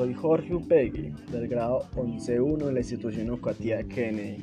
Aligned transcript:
soy 0.00 0.14
Jorge 0.14 0.54
Upegui, 0.54 1.12
del 1.30 1.46
grado 1.46 1.86
11.1 1.94 2.64
de 2.64 2.72
la 2.72 2.80
institución 2.80 3.26
educativa 3.26 3.82
Kennedy. 3.82 4.42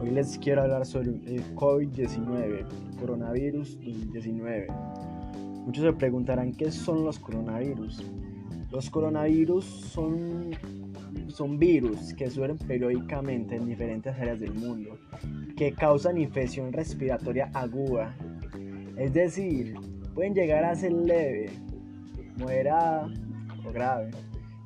Hoy 0.00 0.10
les 0.10 0.36
quiero 0.38 0.62
hablar 0.62 0.84
sobre 0.84 1.10
el 1.10 1.54
COVID-19, 1.54 2.66
coronavirus 2.98 3.76
2019. 3.76 4.66
Muchos 5.66 5.84
se 5.84 5.92
preguntarán 5.92 6.52
qué 6.52 6.72
son 6.72 7.04
los 7.04 7.20
coronavirus. 7.20 8.10
Los 8.72 8.90
coronavirus 8.90 9.64
son, 9.64 10.50
son 11.28 11.60
virus 11.60 12.12
que 12.14 12.28
suelen 12.28 12.58
periódicamente 12.58 13.54
en 13.54 13.66
diferentes 13.66 14.12
áreas 14.18 14.40
del 14.40 14.54
mundo, 14.54 14.98
que 15.56 15.74
causan 15.74 16.18
infección 16.18 16.72
respiratoria 16.72 17.52
aguda. 17.54 18.16
Es 18.96 19.14
decir, 19.14 19.74
pueden 20.12 20.34
llegar 20.34 20.64
a 20.64 20.74
ser 20.74 20.92
leve, 20.92 21.50
moderada 22.36 23.08
o 23.64 23.72
grave. 23.72 24.10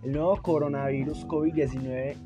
El 0.03 0.13
nuevo 0.13 0.41
coronavirus 0.43 1.27
COVID-19 1.27 2.17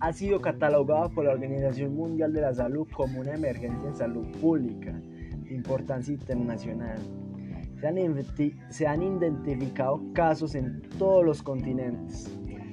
ha 0.00 0.12
sido 0.12 0.40
catalogado 0.40 1.10
por 1.10 1.24
la 1.24 1.32
Organización 1.32 1.94
Mundial 1.94 2.32
de 2.32 2.42
la 2.42 2.54
Salud 2.54 2.86
como 2.92 3.20
una 3.20 3.34
emergencia 3.34 3.88
en 3.88 3.96
salud 3.96 4.26
pública 4.40 4.92
de 4.92 5.54
importancia 5.54 6.12
internacional. 6.12 6.98
Se 7.80 7.88
han, 7.88 8.24
se 8.68 8.86
han 8.86 9.02
identificado 9.02 10.00
casos 10.12 10.54
en 10.54 10.82
todos 10.98 11.24
los 11.24 11.42
continentes. 11.42 12.30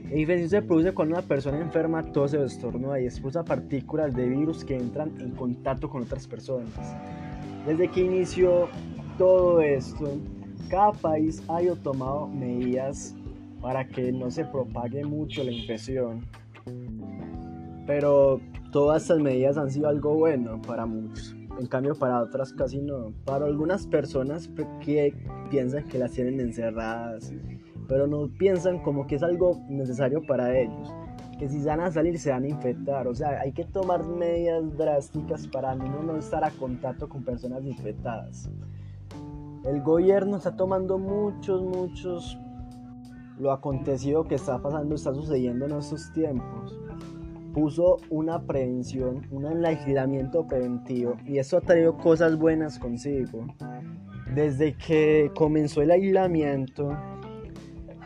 La 0.09 0.17
infección 0.17 0.49
se 0.49 0.61
produce 0.61 0.93
cuando 0.93 1.15
una 1.15 1.25
persona 1.25 1.59
enferma 1.59 2.11
tose 2.11 2.37
o 2.37 2.43
estornuda 2.43 2.99
y 2.99 3.05
expulsa 3.05 3.43
partículas 3.43 4.13
de 4.13 4.27
virus 4.27 4.65
que 4.65 4.75
entran 4.75 5.13
en 5.21 5.31
contacto 5.31 5.89
con 5.89 6.03
otras 6.03 6.27
personas. 6.27 6.73
Desde 7.65 7.87
que 7.87 8.01
inició 8.01 8.67
todo 9.17 9.61
esto, 9.61 10.11
cada 10.69 10.91
país 10.91 11.41
ha 11.47 11.61
tomado 11.81 12.27
medidas 12.27 13.15
para 13.61 13.87
que 13.87 14.11
no 14.11 14.31
se 14.31 14.45
propague 14.45 15.05
mucho 15.05 15.43
la 15.43 15.51
infección. 15.51 16.25
Pero 17.85 18.39
todas 18.71 19.03
estas 19.03 19.19
medidas 19.19 19.57
han 19.57 19.69
sido 19.69 19.87
algo 19.87 20.15
bueno 20.15 20.61
para 20.61 20.85
muchos. 20.85 21.35
En 21.59 21.67
cambio 21.67 21.95
para 21.95 22.21
otras 22.21 22.53
casi 22.53 22.81
no. 22.81 23.13
Para 23.25 23.45
algunas 23.45 23.85
personas 23.85 24.49
que 24.83 25.13
piensan 25.49 25.83
que 25.85 25.99
las 25.99 26.11
tienen 26.11 26.39
encerradas, 26.39 27.33
pero 27.87 28.07
no 28.07 28.29
piensan 28.39 28.79
como 28.79 29.05
que 29.05 29.15
es 29.15 29.23
algo 29.23 29.61
necesario 29.69 30.25
para 30.25 30.57
ellos. 30.57 30.93
Que 31.37 31.49
si 31.49 31.63
van 31.63 31.81
a 31.81 31.91
salir 31.91 32.17
se 32.17 32.31
van 32.31 32.43
a 32.43 32.47
infectar. 32.47 33.07
O 33.07 33.13
sea, 33.13 33.41
hay 33.41 33.51
que 33.51 33.65
tomar 33.65 34.05
medidas 34.05 34.77
drásticas 34.77 35.47
para 35.47 35.75
no 35.75 36.17
estar 36.17 36.43
a 36.43 36.51
contacto 36.51 37.09
con 37.09 37.23
personas 37.23 37.65
infectadas. 37.65 38.49
El 39.65 39.81
gobierno 39.81 40.37
está 40.37 40.55
tomando 40.55 40.97
muchos, 40.97 41.61
muchos 41.61 42.37
lo 43.41 43.51
acontecido 43.51 44.23
que 44.23 44.35
está 44.35 44.61
pasando, 44.61 44.93
está 44.93 45.13
sucediendo 45.15 45.65
en 45.65 45.71
estos 45.73 46.13
tiempos. 46.13 46.79
Puso 47.53 47.97
una 48.09 48.39
prevención, 48.43 49.27
un 49.31 49.65
aislamiento 49.65 50.45
preventivo 50.47 51.17
y 51.25 51.39
eso 51.39 51.57
ha 51.57 51.61
traído 51.61 51.97
cosas 51.97 52.37
buenas 52.37 52.77
consigo. 52.77 53.47
Desde 54.35 54.77
que 54.77 55.31
comenzó 55.35 55.81
el 55.81 55.89
aislamiento, 55.89 56.95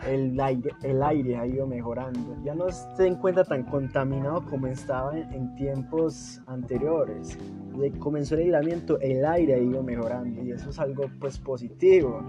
el 0.08 0.39
aire, 0.39 0.72
el 0.83 1.03
aire 1.03 1.36
ha 1.36 1.45
ido 1.45 1.67
mejorando. 1.67 2.38
Ya 2.44 2.55
no 2.55 2.70
se 2.70 3.05
encuentra 3.05 3.44
tan 3.44 3.64
contaminado 3.64 4.44
como 4.45 4.67
estaba 4.67 5.20
en, 5.20 5.53
tiempos 5.55 6.42
anteriores. 6.47 7.38
Desde 7.73 7.92
que 7.92 7.99
comenzó 7.99 8.36
el 8.36 8.42
aislamiento, 8.42 8.99
el 9.02 9.25
aire 9.25 9.55
ha 9.55 9.59
ido 9.59 9.83
mejorando 9.83 10.42
y 10.42 10.52
eso 10.52 10.70
es 10.70 10.80
algo 10.80 11.03
pues 11.20 11.38
positivo. 11.38 12.23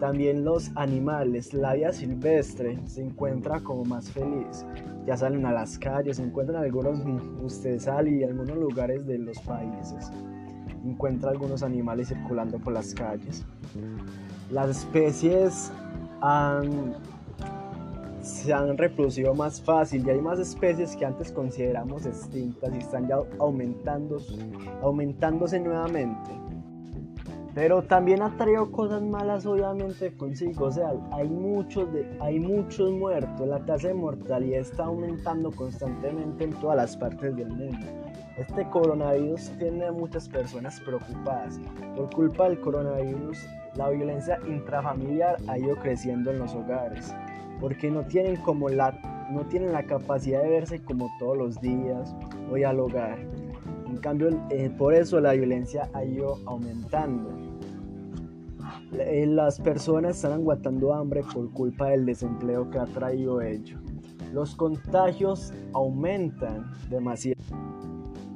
También 0.00 0.44
los 0.44 0.70
animales, 0.74 1.54
la 1.54 1.72
vida 1.72 1.92
silvestre 1.92 2.78
se 2.86 3.02
encuentra 3.02 3.60
como 3.60 3.84
más 3.84 4.10
feliz. 4.10 4.66
Ya 5.06 5.16
salen 5.16 5.46
a 5.46 5.52
las 5.52 5.78
calles, 5.78 6.18
se 6.18 6.22
encuentran 6.22 6.62
algunos, 6.62 7.00
usted 7.42 7.78
sale 7.78 8.10
y 8.10 8.24
algunos 8.24 8.58
lugares 8.58 9.06
de 9.06 9.18
los 9.18 9.38
países. 9.40 10.10
Encuentra 10.84 11.30
algunos 11.30 11.62
animales 11.62 12.08
circulando 12.08 12.58
por 12.58 12.74
las 12.74 12.92
calles. 12.92 13.46
Las 14.50 14.68
especies 14.68 15.72
se 18.20 18.52
han 18.52 18.76
reproducido 18.76 19.34
más 19.34 19.62
fácil 19.62 20.06
y 20.06 20.10
hay 20.10 20.20
más 20.20 20.38
especies 20.38 20.94
que 20.94 21.06
antes 21.06 21.32
consideramos 21.32 22.04
extintas 22.04 22.74
y 22.74 22.78
están 22.78 23.08
ya 23.08 23.16
aumentándose, 23.38 24.34
aumentándose 24.82 25.58
nuevamente. 25.58 26.35
Pero 27.56 27.82
también 27.82 28.20
ha 28.20 28.36
traído 28.36 28.70
cosas 28.70 29.00
malas 29.00 29.46
obviamente 29.46 30.14
consigo, 30.14 30.66
o 30.66 30.70
sea, 30.70 30.92
hay 31.10 31.26
muchos, 31.26 31.90
de, 31.90 32.06
hay 32.20 32.38
muchos 32.38 32.92
muertos, 32.92 33.48
la 33.48 33.64
tasa 33.64 33.88
de 33.88 33.94
mortalidad 33.94 34.60
está 34.60 34.84
aumentando 34.84 35.50
constantemente 35.50 36.44
en 36.44 36.50
todas 36.60 36.76
las 36.76 36.94
partes 36.98 37.34
del 37.34 37.48
mundo. 37.48 37.86
Este 38.36 38.68
coronavirus 38.68 39.52
tiene 39.58 39.90
muchas 39.90 40.28
personas 40.28 40.78
preocupadas. 40.80 41.58
Por 41.96 42.10
culpa 42.10 42.46
del 42.46 42.60
coronavirus, 42.60 43.38
la 43.74 43.88
violencia 43.88 44.38
intrafamiliar 44.46 45.36
ha 45.48 45.58
ido 45.58 45.76
creciendo 45.76 46.32
en 46.32 46.40
los 46.40 46.54
hogares, 46.54 47.16
porque 47.58 47.90
no 47.90 48.02
tienen, 48.02 48.36
como 48.36 48.68
la, 48.68 48.92
no 49.30 49.46
tienen 49.46 49.72
la 49.72 49.82
capacidad 49.82 50.42
de 50.42 50.50
verse 50.50 50.82
como 50.82 51.08
todos 51.18 51.38
los 51.38 51.58
días 51.62 52.14
o 52.50 52.56
dialogar. 52.56 53.16
En 53.88 53.96
cambio, 53.98 54.30
eh, 54.50 54.68
por 54.76 54.94
eso 54.94 55.20
la 55.20 55.32
violencia 55.32 55.88
ha 55.92 56.04
ido 56.04 56.40
aumentando. 56.46 57.30
Eh, 58.92 59.26
las 59.26 59.60
personas 59.60 60.16
están 60.16 60.32
aguantando 60.32 60.92
hambre 60.92 61.22
por 61.32 61.48
culpa 61.52 61.90
del 61.90 62.04
desempleo 62.06 62.68
que 62.70 62.78
ha 62.78 62.86
traído 62.86 63.40
ello. 63.40 63.78
Los 64.32 64.56
contagios 64.56 65.52
aumentan 65.72 66.72
demasiado. 66.90 67.40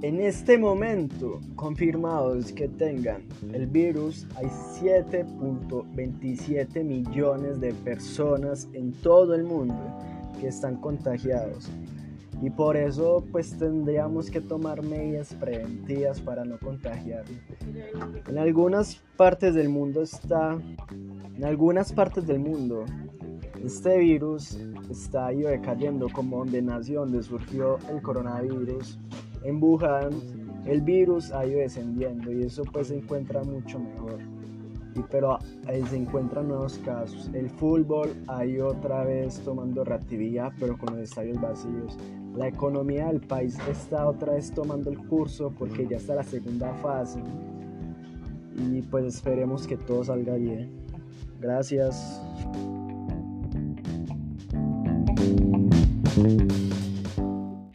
En 0.03 0.21
este 0.21 0.57
momento, 0.57 1.41
confirmados 1.57 2.53
que 2.53 2.69
tengan 2.69 3.25
el 3.53 3.67
virus, 3.67 4.29
hay 4.37 4.47
7.27 4.47 6.85
millones 6.85 7.61
de 7.61 7.75
personas 7.75 8.69
en 8.73 8.93
todo 8.93 9.35
el 9.35 9.43
mundo 9.45 9.75
que 10.41 10.49
están 10.49 10.77
contagiados 10.77 11.69
y 12.43 12.51
por 12.51 12.77
eso 12.77 13.25
pues 13.31 13.57
tendríamos 13.59 14.31
que 14.31 14.41
tomar 14.41 14.83
medidas 14.83 15.35
preventivas 15.35 16.21
para 16.21 16.45
no 16.45 16.59
contagiarlo. 16.59 17.37
En 18.27 18.39
algunas 18.39 18.97
partes 19.17 19.55
del 19.55 19.69
mundo 19.69 20.03
está, 20.03 20.59
en 21.37 21.45
algunas 21.45 21.93
partes 21.93 22.27
del 22.27 22.39
mundo, 22.39 22.85
este 23.63 23.99
virus 23.99 24.59
está 24.91 25.33
ido 25.33 25.51
decayendo 25.51 26.09
como 26.09 26.39
donde 26.39 26.63
nació, 26.63 27.01
donde 27.01 27.23
surgió 27.23 27.79
el 27.91 28.01
coronavirus. 28.01 28.99
En 29.43 29.63
Wuhan 29.63 30.11
el 30.67 30.81
virus 30.81 31.31
ha 31.33 31.47
ido 31.47 31.61
descendiendo 31.61 32.33
y 32.33 32.43
eso 32.43 32.63
pues 32.65 32.89
se 32.89 32.97
encuentra 32.97 33.43
mucho 33.43 33.79
mejor 33.79 34.19
pero 35.11 35.39
ahí 35.67 35.83
se 35.87 35.97
encuentran 35.97 36.49
nuevos 36.49 36.79
casos. 36.79 37.31
El 37.33 37.49
fútbol 37.49 38.11
ahí 38.27 38.61
otra 38.61 39.05
vez 39.05 39.41
tomando 39.41 39.85
reactividad, 39.85 40.53
pero 40.59 40.77
con 40.77 40.97
los 40.97 41.09
estadios 41.09 41.41
vacíos. 41.41 41.97
La 42.41 42.49
economía 42.49 43.09
del 43.09 43.21
país 43.21 43.59
está 43.69 44.09
otra 44.09 44.33
vez 44.33 44.51
tomando 44.51 44.89
el 44.89 44.97
curso 44.97 45.53
porque 45.59 45.87
ya 45.87 45.99
está 45.99 46.15
la 46.15 46.23
segunda 46.23 46.73
fase. 46.77 47.21
Y 48.57 48.81
pues 48.81 49.05
esperemos 49.05 49.67
que 49.67 49.77
todo 49.77 50.03
salga 50.05 50.37
bien. 50.37 50.71
Gracias. 51.39 52.19